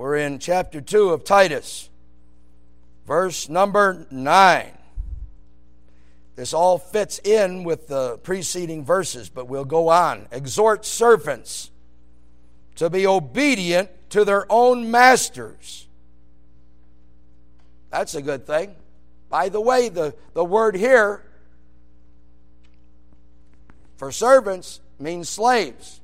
[0.00, 1.90] We're in chapter 2 of Titus,
[3.06, 4.72] verse number 9.
[6.36, 10.26] This all fits in with the preceding verses, but we'll go on.
[10.32, 11.70] Exhort servants
[12.76, 15.86] to be obedient to their own masters.
[17.90, 18.76] That's a good thing.
[19.28, 21.22] By the way, the, the word here
[23.98, 26.00] for servants means slaves.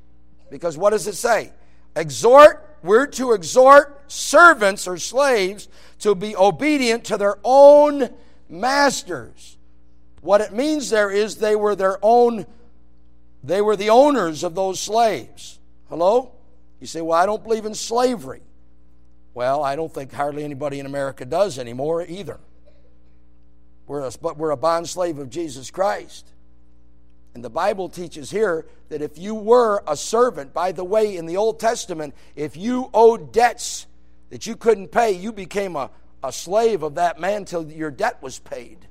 [0.50, 1.50] Because what does it say?
[1.96, 5.68] Exhort, we're to exhort servants or slaves
[6.00, 8.10] to be obedient to their own
[8.48, 9.56] masters.
[10.20, 12.46] What it means there is they were their own,
[13.42, 15.58] they were the owners of those slaves.
[15.88, 16.32] Hello?
[16.80, 18.42] You say, well, I don't believe in slavery.
[19.34, 22.40] Well, I don't think hardly anybody in America does anymore either.
[23.86, 26.26] We're a, but we're a bond slave of Jesus Christ.
[27.36, 31.26] And the Bible teaches here that if you were a servant, by the way, in
[31.26, 33.86] the Old Testament, if you owed debts
[34.30, 35.90] that you couldn't pay, you became a,
[36.24, 38.88] a slave of that man till your debt was paid.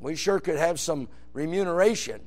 [0.00, 2.22] We sure could have some remuneration.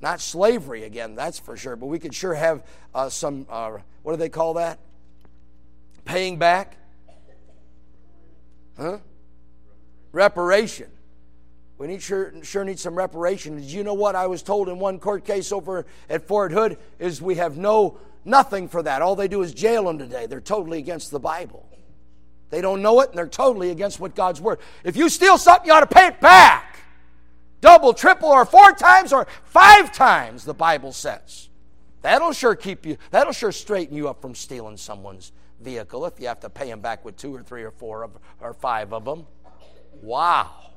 [0.00, 4.14] Not slavery again, that's for sure, but we could sure have uh, some, uh, what
[4.14, 4.80] do they call that?
[6.04, 6.76] Paying back?
[8.76, 8.98] Huh?
[10.10, 10.90] Reparation.
[11.78, 13.62] We need sure, sure need some reparation.
[13.62, 17.22] You know what I was told in one court case over at Fort Hood is
[17.22, 19.00] we have no nothing for that.
[19.00, 20.26] All they do is jail them today.
[20.26, 21.68] They're totally against the Bible.
[22.50, 24.58] They don't know it and they're totally against what God's word.
[24.82, 26.80] If you steal something, you ought to pay it back.
[27.60, 31.48] Double, triple, or four times or five times, the Bible says.
[32.02, 36.28] That'll sure keep you, that'll sure straighten you up from stealing someone's vehicle if you
[36.28, 39.04] have to pay them back with two or three or four of, or five of
[39.04, 39.26] them.
[40.00, 40.67] Wow.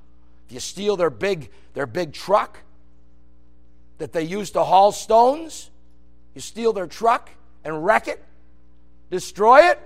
[0.52, 2.60] You steal their big, their big truck
[3.98, 5.70] that they use to haul stones.
[6.36, 7.30] You steal their truck
[7.64, 8.24] and wreck it,
[9.10, 9.80] destroy it.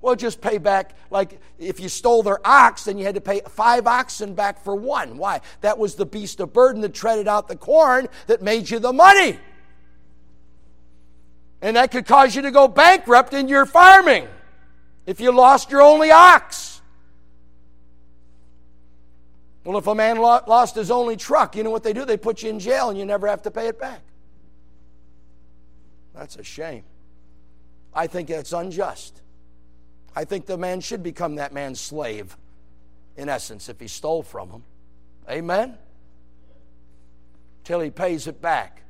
[0.00, 0.96] Well, just pay back.
[1.10, 4.74] Like if you stole their ox, then you had to pay five oxen back for
[4.74, 5.16] one.
[5.16, 5.40] Why?
[5.60, 8.92] That was the beast of burden that treaded out the corn that made you the
[8.92, 9.38] money.
[11.60, 14.26] And that could cause you to go bankrupt in your farming
[15.06, 16.71] if you lost your only ox.
[19.64, 22.04] Well, if a man lost his only truck, you know what they do?
[22.04, 24.00] They put you in jail and you never have to pay it back.
[26.14, 26.82] That's a shame.
[27.94, 29.22] I think that's unjust.
[30.16, 32.36] I think the man should become that man's slave,
[33.16, 34.64] in essence, if he stole from him.
[35.30, 35.78] Amen?
[37.64, 38.82] Till he pays it back.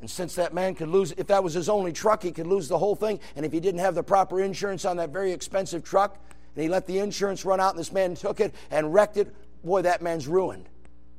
[0.00, 2.68] And since that man could lose, if that was his only truck, he could lose
[2.68, 3.20] the whole thing.
[3.36, 6.18] And if he didn't have the proper insurance on that very expensive truck,
[6.54, 9.34] and he let the insurance run out, and this man took it and wrecked it,
[9.64, 10.68] boy, that man's ruined.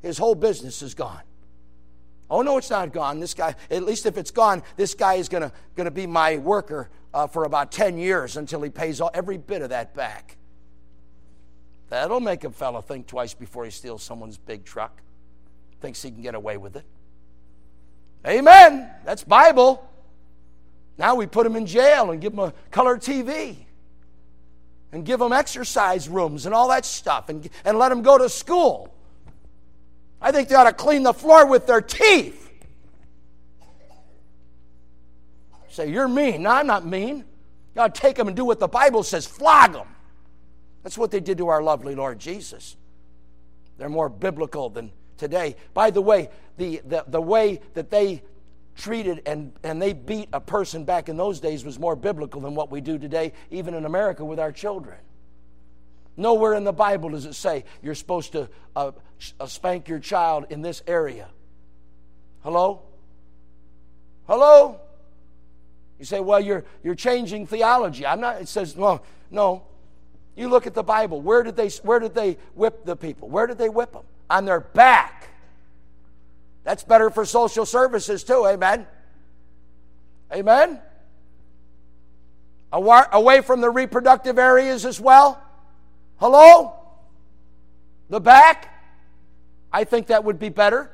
[0.02, 1.22] His whole business is gone.
[2.30, 3.20] Oh, no, it's not gone.
[3.20, 6.90] This guy, at least if it's gone, this guy is going to be my worker
[7.14, 10.38] uh, for about 10 years until he pays all, every bit of that back.
[11.90, 15.02] That'll make a fellow think twice before he steals someone's big truck,
[15.80, 16.86] thinks he can get away with it.
[18.26, 18.90] Amen.
[19.06, 19.88] That's Bible.
[20.98, 23.58] Now we put him in jail and give him a color TV
[24.94, 28.30] and give them exercise rooms and all that stuff and, and let them go to
[28.30, 28.94] school.
[30.22, 32.40] I think they ought to clean the floor with their teeth.
[35.68, 36.44] Say, you're mean.
[36.44, 37.26] No, I'm not mean.
[37.76, 39.88] You ought to take them and do what the Bible says flog them.
[40.84, 42.78] That's what they did to our lovely Lord Jesus.
[43.80, 45.56] They're more biblical than today.
[45.74, 48.22] By the way, the, the, the way that they
[48.76, 52.56] treated and, and they beat a person back in those days was more biblical than
[52.56, 54.98] what we do today, even in America with our children.
[56.16, 58.92] Nowhere in the Bible does it say you're supposed to uh,
[59.40, 61.28] uh, spank your child in this area.
[62.44, 62.82] Hello?
[64.28, 64.80] Hello?
[66.00, 68.06] You say, well, you're, you're changing theology.
[68.06, 69.64] I'm not, it says, well, no.
[70.36, 71.22] You look at the Bible.
[71.22, 73.30] Where did they, where did they whip the people?
[73.30, 74.04] Where did they whip them?
[74.30, 75.30] On their back.
[76.64, 78.88] That's better for social services too, amen?
[80.32, 80.80] Amen?
[82.72, 85.42] Away from the reproductive areas as well?
[86.18, 86.74] Hello?
[88.10, 88.70] The back?
[89.72, 90.92] I think that would be better.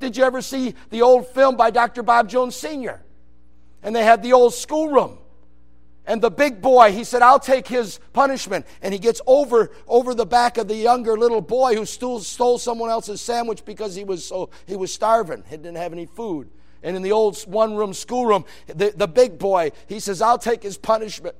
[0.00, 2.02] Did you ever see the old film by Dr.
[2.02, 3.02] Bob Jones Sr.?
[3.82, 5.18] And they had the old schoolroom.
[6.06, 8.66] And the big boy, he said, I'll take his punishment.
[8.82, 12.58] And he gets over, over the back of the younger little boy who stole, stole
[12.58, 15.44] someone else's sandwich because he was, so, he was starving.
[15.48, 16.50] He didn't have any food.
[16.82, 20.62] And in the old one room schoolroom, the, the big boy, he says, I'll take
[20.62, 21.36] his punishment.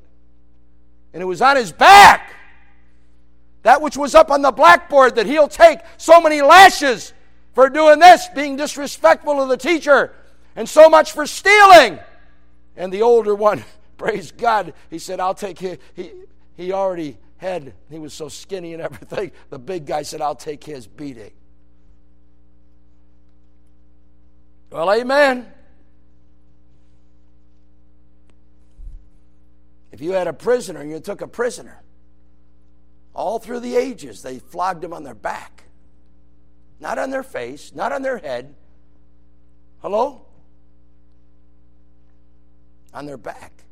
[1.12, 2.32] And it was on his back.
[3.62, 7.12] That which was up on the blackboard that he'll take so many lashes
[7.52, 10.12] for doing this, being disrespectful of the teacher,
[10.56, 11.98] and so much for stealing.
[12.76, 13.64] And the older one,
[14.02, 15.78] praise God, he said, I'll take his.
[15.94, 16.10] He,
[16.56, 19.30] he already had, he was so skinny and everything.
[19.48, 21.30] The big guy said, I'll take his beating.
[24.72, 25.46] Well, amen.
[29.92, 31.80] If you had a prisoner and you took a prisoner,
[33.14, 35.64] all through the ages, they flogged him on their back.
[36.80, 38.56] Not on their face, not on their head.
[39.80, 40.26] Hello?
[42.92, 43.62] On their back.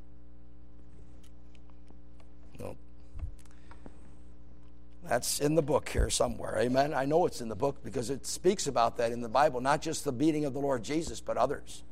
[5.10, 6.56] That's in the book here somewhere.
[6.60, 6.94] Amen.
[6.94, 9.82] I know it's in the book because it speaks about that in the Bible, not
[9.82, 11.82] just the beating of the Lord Jesus, but others.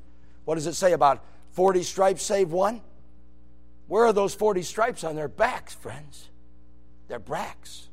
[0.44, 2.80] What does it say about 40 stripes save one?
[3.88, 6.28] Where are those 40 stripes on their backs, friends?
[7.08, 7.88] Their backs.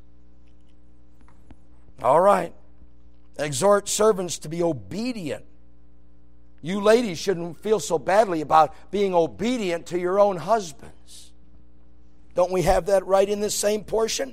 [2.00, 2.54] All right.
[3.36, 5.44] Exhort servants to be obedient.
[6.62, 11.32] You ladies shouldn't feel so badly about being obedient to your own husbands.
[12.36, 14.32] Don't we have that right in this same portion?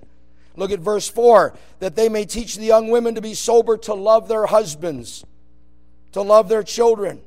[0.55, 3.93] Look at verse 4 that they may teach the young women to be sober, to
[3.93, 5.25] love their husbands,
[6.11, 7.21] to love their children.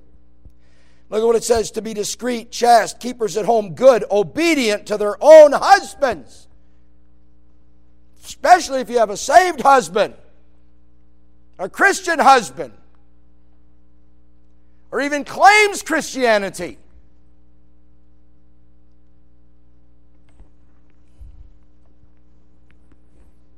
[1.08, 4.96] Look at what it says to be discreet, chaste, keepers at home, good, obedient to
[4.96, 6.49] their own husbands.
[8.25, 10.14] Especially if you have a saved husband,
[11.58, 12.72] a Christian husband,
[14.90, 16.79] or even claims Christianity.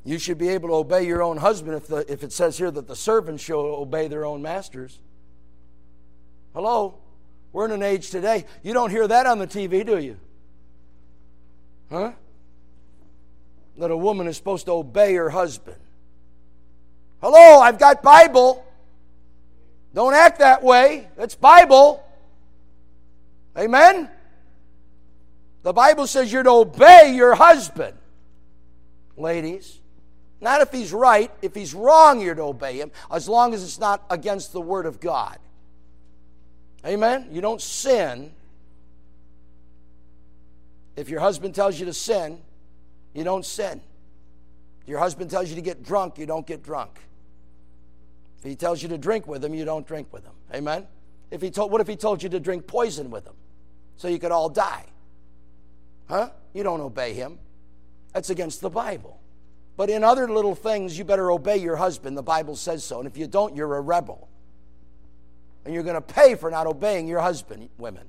[0.08, 2.70] You should be able to obey your own husband if, the, if it says here
[2.70, 4.98] that the servants shall obey their own masters.
[6.54, 6.94] Hello?
[7.52, 8.46] We're in an age today.
[8.62, 10.16] You don't hear that on the TV, do you?
[11.90, 12.12] Huh?
[13.76, 15.76] That a woman is supposed to obey her husband.
[17.20, 18.64] Hello, I've got Bible.
[19.92, 21.06] Don't act that way.
[21.18, 22.02] It's Bible.
[23.58, 24.08] Amen?
[25.64, 27.98] The Bible says you're to obey your husband,
[29.14, 29.80] ladies.
[30.40, 31.30] Not if he's right.
[31.42, 34.86] If he's wrong, you're to obey him, as long as it's not against the Word
[34.86, 35.38] of God.
[36.86, 37.28] Amen?
[37.32, 38.32] You don't sin.
[40.96, 42.38] If your husband tells you to sin,
[43.14, 43.80] you don't sin.
[44.82, 47.00] If your husband tells you to get drunk, you don't get drunk.
[48.38, 50.32] If he tells you to drink with him, you don't drink with him.
[50.54, 50.86] Amen?
[51.30, 53.34] If he told, what if he told you to drink poison with him
[53.96, 54.86] so you could all die?
[56.08, 56.30] Huh?
[56.54, 57.38] You don't obey him.
[58.12, 59.17] That's against the Bible.
[59.78, 62.18] But in other little things, you better obey your husband.
[62.18, 62.98] The Bible says so.
[62.98, 64.28] And if you don't, you're a rebel.
[65.64, 68.04] And you're going to pay for not obeying your husband, women.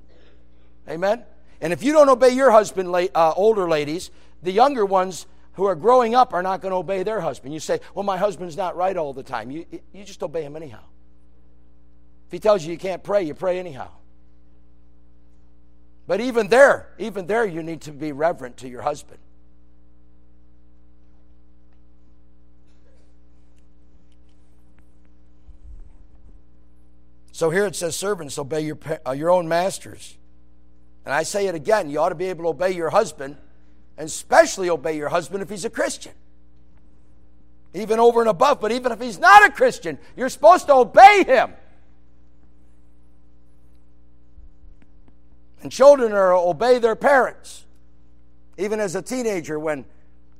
[0.88, 1.22] Amen?
[1.60, 4.10] And if you don't obey your husband, uh, older ladies,
[4.42, 7.54] the younger ones who are growing up are not going to obey their husband.
[7.54, 9.52] You say, Well, my husband's not right all the time.
[9.52, 10.82] You, you just obey him anyhow.
[12.26, 13.90] If he tells you you can't pray, you pray anyhow.
[16.08, 19.20] But even there, even there, you need to be reverent to your husband.
[27.40, 30.18] So here it says, servants, obey your, uh, your own masters.
[31.06, 33.38] And I say it again, you ought to be able to obey your husband,
[33.96, 36.12] and especially obey your husband if he's a Christian.
[37.72, 41.24] Even over and above, but even if he's not a Christian, you're supposed to obey
[41.26, 41.54] him.
[45.62, 47.64] And children are obey their parents.
[48.58, 49.86] Even as a teenager, when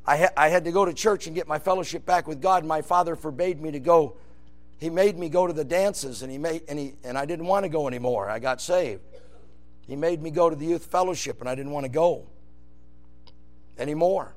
[0.04, 2.66] I, ha- I had to go to church and get my fellowship back with God,
[2.66, 4.16] my father forbade me to go
[4.80, 7.46] he made me go to the dances and he made and he and I didn't
[7.46, 8.30] want to go anymore.
[8.30, 9.02] I got saved.
[9.86, 12.26] He made me go to the youth fellowship and I didn't want to go
[13.76, 14.34] anymore.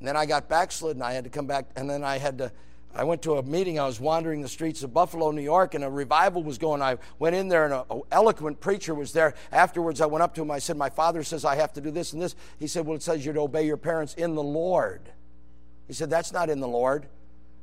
[0.00, 2.38] And then I got backslid and I had to come back and then I had
[2.38, 2.52] to
[2.96, 3.78] I went to a meeting.
[3.78, 6.80] I was wandering the streets of Buffalo, New York, and a revival was going.
[6.80, 9.34] I went in there, and an eloquent preacher was there.
[9.50, 10.50] Afterwards, I went up to him.
[10.52, 12.94] I said, "My father says I have to do this and this." He said, "Well,
[12.94, 15.10] it says you're to obey your parents in the Lord."
[15.88, 17.08] He said, "That's not in the Lord."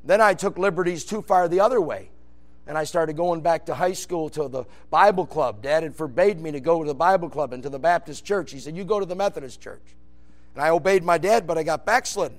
[0.04, 2.10] Then I took liberties too far the other way.
[2.68, 5.62] And I started going back to high school to the Bible club.
[5.62, 8.52] Dad had forbade me to go to the Bible club and to the Baptist church.
[8.52, 9.84] He said, You go to the Methodist church.
[10.54, 12.38] And I obeyed my dad, but I got backslidden.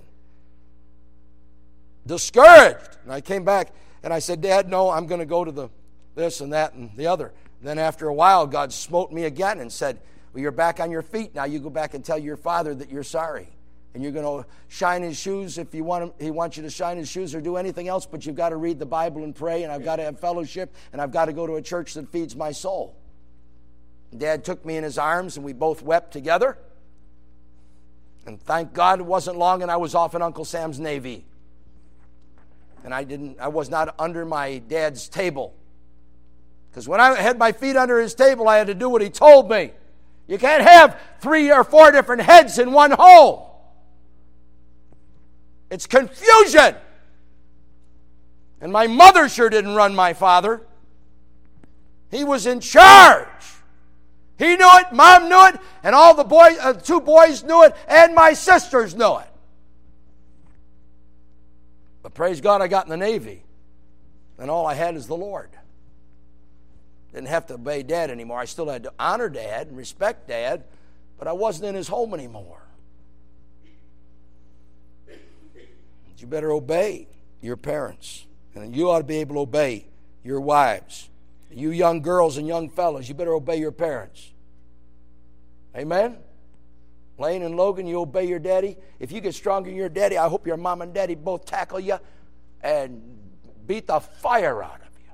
[2.07, 2.99] Discouraged.
[3.05, 5.69] And I came back and I said, Dad, no, I'm going to go to the
[6.15, 7.33] this and that and the other.
[7.61, 9.99] And then after a while, God smote me again and said,
[10.33, 11.45] Well, you're back on your feet now.
[11.45, 13.49] You go back and tell your father that you're sorry
[13.95, 16.71] and you're going to shine his shoes if you want him, he wants you to
[16.71, 19.35] shine his shoes or do anything else, but you've got to read the Bible and
[19.35, 21.95] pray, and I've got to have fellowship, and I've got to go to a church
[21.95, 22.97] that feeds my soul.
[24.17, 26.57] Dad took me in his arms, and we both wept together.
[28.27, 31.25] And thank God it wasn't long, and I was off in Uncle Sam's Navy.
[32.85, 35.55] And I didn't, I was not under my dad's table.
[36.71, 39.11] Because when I had my feet under his table, I had to do what he
[39.11, 39.73] told me.
[40.27, 43.43] You can't have three or four different heads in one home.
[45.73, 46.77] It's confusion.
[48.61, 50.61] And my mother sure didn't run my father.
[52.11, 53.27] He was in charge.
[54.39, 57.75] He knew it, mom knew it, and all the boys, uh, two boys knew it,
[57.89, 59.29] and my sisters knew it.
[62.03, 63.43] But praise God, I got in the Navy,
[64.39, 65.49] and all I had is the Lord.
[67.15, 68.39] Didn't have to obey dad anymore.
[68.39, 70.65] I still had to honor dad and respect dad,
[71.19, 72.63] but I wasn't in his home anymore.
[76.23, 77.09] You better obey
[77.41, 79.87] your parents, and you ought to be able to obey
[80.23, 81.11] your wives.
[81.51, 84.31] You young girls and young fellows, you better obey your parents.
[85.77, 86.19] Amen?
[87.19, 88.77] Lane and Logan, you obey your daddy.
[89.01, 91.81] If you get stronger than your daddy, I hope your mom and daddy both tackle
[91.81, 91.99] you
[92.63, 93.03] and
[93.67, 95.11] beat the fire out of you.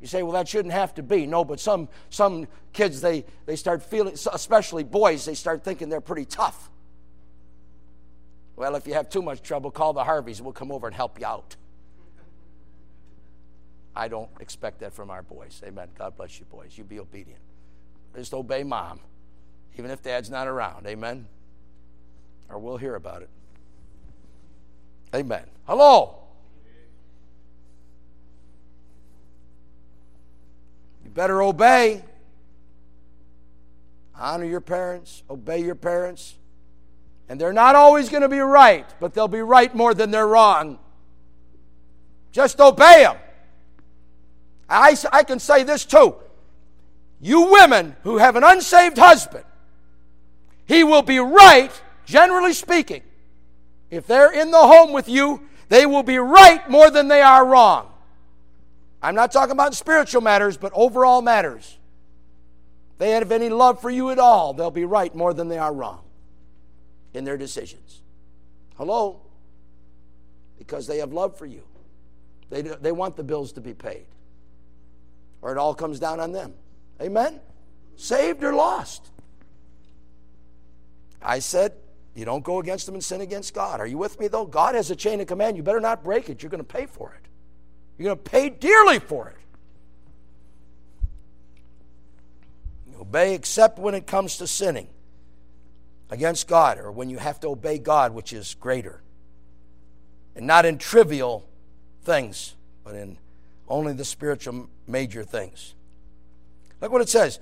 [0.00, 1.26] You say, well, that shouldn't have to be.
[1.26, 6.00] No, but some, some kids, they, they start feeling, especially boys, they start thinking they're
[6.00, 6.70] pretty tough.
[8.60, 10.42] Well, if you have too much trouble, call the Harveys.
[10.42, 11.56] We'll come over and help you out.
[13.96, 15.62] I don't expect that from our boys.
[15.64, 15.88] Amen.
[15.96, 16.76] God bless you, boys.
[16.76, 17.40] You be obedient.
[18.14, 19.00] Just obey mom,
[19.78, 20.86] even if dad's not around.
[20.86, 21.26] Amen.
[22.50, 23.30] Or we'll hear about it.
[25.14, 25.46] Amen.
[25.66, 26.18] Hello.
[31.02, 32.04] You better obey.
[34.14, 36.34] Honor your parents, obey your parents.
[37.30, 40.26] And they're not always going to be right, but they'll be right more than they're
[40.26, 40.80] wrong.
[42.32, 43.16] Just obey them.
[44.68, 46.16] I, I can say this too.
[47.20, 49.44] You women who have an unsaved husband,
[50.66, 51.70] he will be right,
[52.04, 53.02] generally speaking.
[53.90, 57.46] If they're in the home with you, they will be right more than they are
[57.46, 57.92] wrong.
[59.00, 61.78] I'm not talking about spiritual matters, but overall matters.
[62.90, 65.58] If they have any love for you at all, they'll be right more than they
[65.58, 66.02] are wrong
[67.14, 68.02] in their decisions.
[68.76, 69.20] Hello?
[70.58, 71.62] Because they have love for you.
[72.50, 74.06] They, they want the bills to be paid
[75.42, 76.54] or it all comes down on them.
[77.00, 77.40] Amen?
[77.96, 79.10] Saved or lost.
[81.22, 81.72] I said,
[82.14, 83.80] you don't go against them and sin against God.
[83.80, 84.46] Are you with me, though?
[84.46, 85.56] God has a chain of command.
[85.56, 86.42] You better not break it.
[86.42, 87.28] You're going to pay for it.
[87.96, 89.36] You're going to pay dearly for it.
[92.90, 94.88] You obey except when it comes to sinning
[96.10, 99.00] against God or when you have to obey God, which is greater.
[100.34, 101.48] And not in trivial
[102.02, 103.16] things, but in
[103.68, 105.74] only the spiritual major things.
[106.80, 107.38] Look what it says.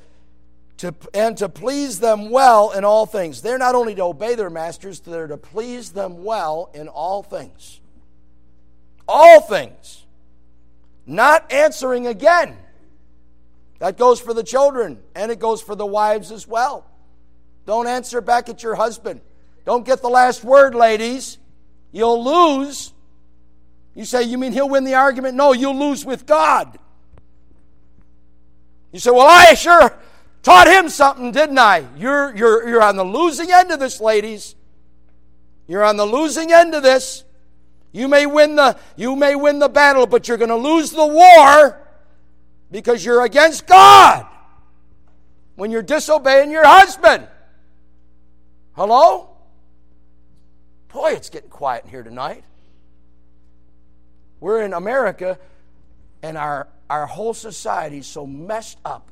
[0.79, 3.43] To, and to please them well in all things.
[3.43, 7.81] They're not only to obey their masters, they're to please them well in all things.
[9.09, 10.05] All things.
[11.07, 12.57] Not answering again.
[13.81, 16.88] That goes for the children and it goes for the wives as well.
[17.69, 19.21] Don't answer back at your husband.
[19.67, 21.37] Don't get the last word, ladies.
[21.93, 22.95] You'll lose.
[23.95, 25.35] You say, You mean he'll win the argument?
[25.35, 26.79] No, you'll lose with God.
[28.91, 29.95] You say, Well, I sure
[30.43, 31.85] taught him something, didn't I?
[31.99, 34.55] You're, you're, you're on the losing end of this, ladies.
[35.67, 37.23] You're on the losing end of this.
[37.93, 41.07] You may win the, you may win the battle, but you're going to lose the
[41.07, 41.79] war
[42.71, 44.25] because you're against God
[45.57, 47.29] when you're disobeying your husband.
[48.79, 49.31] Hello?
[50.87, 52.45] Boy, it's getting quiet in here tonight.
[54.39, 55.37] We're in America,
[56.23, 59.11] and our, our whole society is so messed up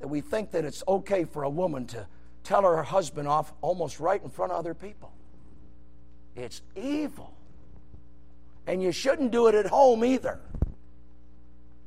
[0.00, 2.06] that we think that it's okay for a woman to
[2.44, 5.10] tell her husband off almost right in front of other people.
[6.36, 7.32] It's evil.
[8.66, 10.40] And you shouldn't do it at home either.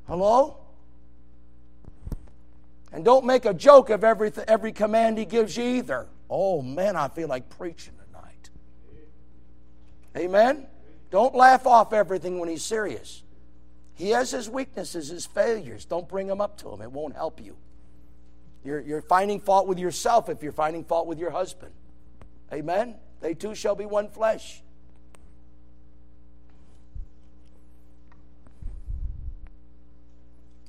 [0.08, 0.58] Hello?
[2.92, 6.08] And don't make a joke of every, every command he gives you either.
[6.36, 8.50] Oh, man, I feel like preaching tonight.
[10.18, 10.66] Amen?
[11.12, 13.22] Don't laugh off everything when he's serious.
[13.94, 15.86] He has his weaknesses, his failures.
[15.86, 17.56] Don't bring them up to him, it won't help you.
[18.64, 21.72] You're, you're finding fault with yourself if you're finding fault with your husband.
[22.52, 22.96] Amen?
[23.22, 24.64] They two shall be one flesh.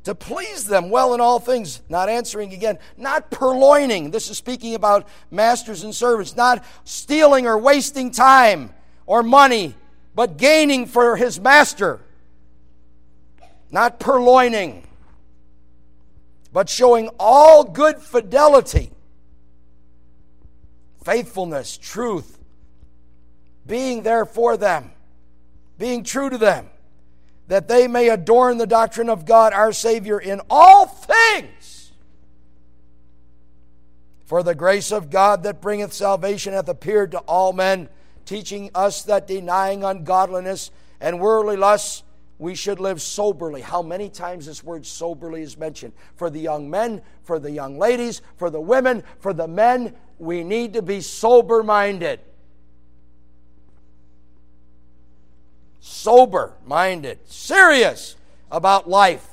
[0.05, 4.11] To please them well in all things, not answering again, not purloining.
[4.11, 8.73] This is speaking about masters and servants, not stealing or wasting time
[9.07, 9.75] or money,
[10.15, 12.01] but gaining for his master,
[13.71, 14.87] not purloining,
[16.53, 18.93] but showing all good fidelity,
[21.03, 22.39] faithfulness, truth,
[23.67, 24.93] being there for them,
[25.79, 26.69] being true to them,
[27.49, 31.93] that they may adorn the doctrine of God our Savior in all things.
[34.25, 37.89] For the grace of God that bringeth salvation hath appeared to all men,
[38.25, 40.71] teaching us that denying ungodliness
[41.01, 42.03] and worldly lusts,
[42.39, 43.61] we should live soberly.
[43.61, 45.93] How many times this word soberly is mentioned?
[46.17, 50.43] For the young men, for the young ladies, for the women, for the men, we
[50.43, 52.21] need to be sober minded.
[55.87, 58.17] Sober minded, serious
[58.51, 59.29] about life.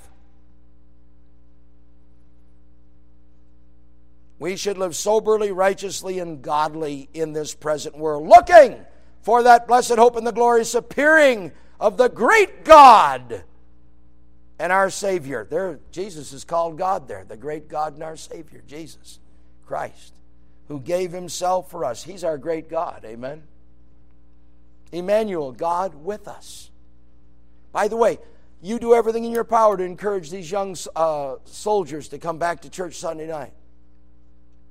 [4.37, 8.85] We should live soberly, righteously, and godly in this present world, looking
[9.21, 13.45] for that blessed hope and the glorious appearing of the great God
[14.59, 15.47] and our Savior.
[15.49, 19.19] There, Jesus is called God there, the great God and our Savior, Jesus
[19.65, 20.15] Christ,
[20.67, 22.03] who gave himself for us.
[22.03, 23.05] He's our great God.
[23.05, 23.43] Amen.
[24.91, 26.69] Emmanuel, God with us.
[27.71, 28.19] By the way,
[28.61, 32.61] you do everything in your power to encourage these young uh, soldiers to come back
[32.61, 33.53] to church Sunday night.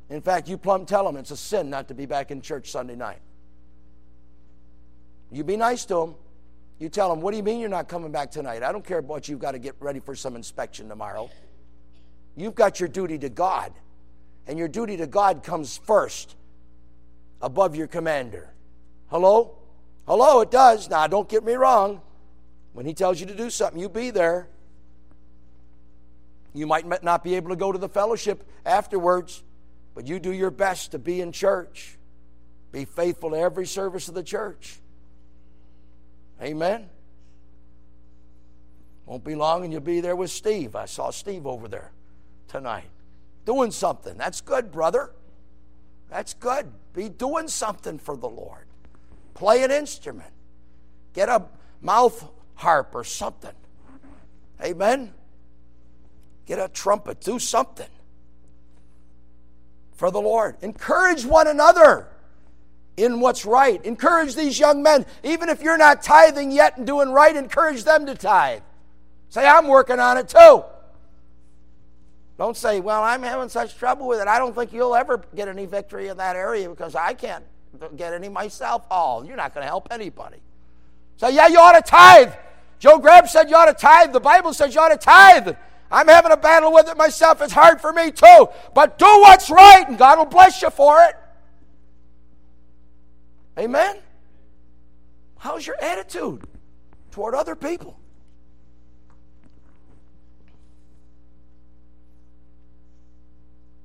[0.08, 2.70] In fact, you plumb tell them it's a sin not to be back in church
[2.70, 3.20] Sunday night.
[5.32, 6.14] You be nice to them.
[6.78, 8.62] You tell them, What do you mean you're not coming back tonight?
[8.62, 11.30] I don't care about you've got to get ready for some inspection tomorrow.
[12.36, 13.72] You've got your duty to God.
[14.46, 16.34] And your duty to God comes first
[17.40, 18.52] above your commander.
[19.08, 19.59] Hello?
[20.10, 20.90] Hello, it does.
[20.90, 22.00] Now, don't get me wrong.
[22.72, 24.48] When he tells you to do something, you be there.
[26.52, 29.44] You might not be able to go to the fellowship afterwards,
[29.94, 31.96] but you do your best to be in church.
[32.72, 34.80] Be faithful to every service of the church.
[36.42, 36.88] Amen.
[39.06, 40.74] Won't be long and you'll be there with Steve.
[40.74, 41.92] I saw Steve over there
[42.48, 42.90] tonight
[43.44, 44.16] doing something.
[44.16, 45.12] That's good, brother.
[46.08, 46.72] That's good.
[46.94, 48.66] Be doing something for the Lord.
[49.34, 50.32] Play an instrument.
[51.12, 51.44] Get a
[51.80, 53.54] mouth harp or something.
[54.62, 55.12] Amen.
[56.46, 57.20] Get a trumpet.
[57.20, 57.88] Do something
[59.94, 60.56] for the Lord.
[60.62, 62.08] Encourage one another
[62.96, 63.82] in what's right.
[63.84, 65.06] Encourage these young men.
[65.22, 68.62] Even if you're not tithing yet and doing right, encourage them to tithe.
[69.30, 70.64] Say, I'm working on it too.
[72.36, 74.26] Don't say, well, I'm having such trouble with it.
[74.26, 77.44] I don't think you'll ever get any victory in that area because I can't
[77.96, 78.84] get any myself.
[78.90, 80.38] Oh, you're not going to help anybody.
[81.16, 82.32] So, yeah, you ought to tithe.
[82.78, 84.12] Joe Graham said you ought to tithe.
[84.12, 85.54] The Bible says you ought to tithe.
[85.90, 87.42] I'm having a battle with it myself.
[87.42, 88.48] It's hard for me too.
[88.74, 91.16] But do what's right, and God will bless you for it.
[93.58, 93.96] Amen?
[95.38, 96.44] How's your attitude
[97.10, 97.98] toward other people?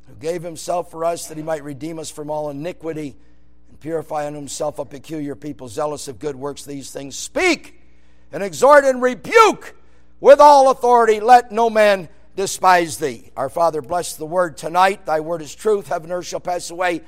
[0.07, 3.17] Who gave himself for us that he might redeem us from all iniquity
[3.75, 7.15] purify unto himself a peculiar people, zealous of good works, these things.
[7.15, 7.81] Speak
[8.31, 9.75] and exhort and rebuke
[10.19, 11.19] with all authority.
[11.19, 13.31] Let no man despise thee.
[13.37, 15.05] Our Father, bless the word tonight.
[15.05, 15.87] Thy word is truth.
[15.87, 17.01] Heaven and earth shall pass away.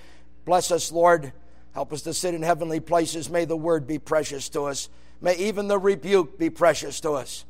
[0.46, 1.34] Bless us, Lord.
[1.74, 3.30] Help us to sit in heavenly places.
[3.30, 4.90] May the word be precious to us.
[5.22, 7.46] May even the rebuke be precious to us.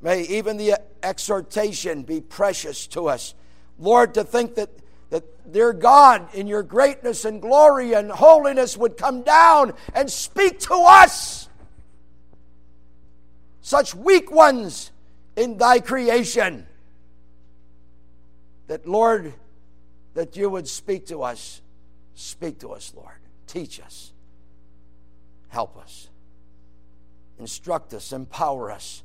[0.00, 3.34] May even the exhortation be precious to us.
[3.78, 4.70] Lord, to think that,
[5.12, 10.58] that dear God, in your greatness and glory and holiness, would come down and speak
[10.60, 11.50] to us,
[13.60, 14.90] such weak ones
[15.36, 16.66] in thy creation.
[18.68, 19.34] That, Lord,
[20.14, 21.60] that you would speak to us.
[22.14, 23.20] Speak to us, Lord.
[23.46, 24.14] Teach us.
[25.48, 26.08] Help us.
[27.38, 28.14] Instruct us.
[28.14, 29.02] Empower us.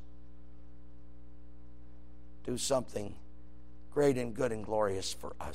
[2.44, 3.14] Do something
[3.92, 5.46] great and good and glorious for us.